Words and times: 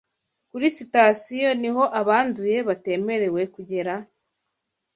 Kuri 0.49 0.67
sitasiyo, 0.77 1.49
niho 1.61 1.83
abanduye 2.01 2.57
batemerewe 2.67 3.41
kugera? 3.53 3.93